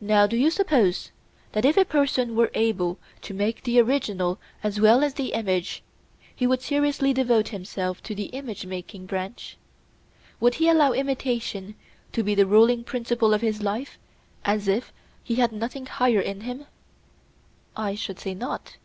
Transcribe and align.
Now 0.00 0.26
do 0.26 0.34
you 0.34 0.50
suppose 0.50 1.10
that 1.52 1.66
if 1.66 1.76
a 1.76 1.84
person 1.84 2.34
were 2.36 2.50
able 2.54 2.98
to 3.20 3.34
make 3.34 3.62
the 3.64 3.78
original 3.78 4.38
as 4.62 4.80
well 4.80 5.04
as 5.04 5.12
the 5.12 5.34
image, 5.34 5.82
he 6.34 6.46
would 6.46 6.62
seriously 6.62 7.12
devote 7.12 7.48
himself 7.48 8.02
to 8.04 8.14
the 8.14 8.30
image 8.32 8.64
making 8.64 9.04
branch? 9.04 9.58
Would 10.40 10.54
he 10.54 10.70
allow 10.70 10.92
imitation 10.94 11.74
to 12.12 12.22
be 12.22 12.34
the 12.34 12.46
ruling 12.46 12.82
principle 12.82 13.34
of 13.34 13.42
his 13.42 13.60
life, 13.60 13.98
as 14.42 14.68
if 14.68 14.90
he 15.22 15.34
had 15.34 15.52
nothing 15.52 15.84
higher 15.84 16.20
in 16.20 16.40
him? 16.40 16.64
I 17.76 17.94
should 17.94 18.18
say 18.18 18.32
not. 18.32 18.78